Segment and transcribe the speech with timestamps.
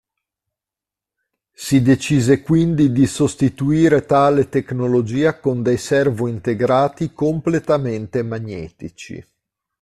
[1.53, 9.23] Si decise quindi di sostituire tale tecnologia con dei servo integrati completamente magnetici.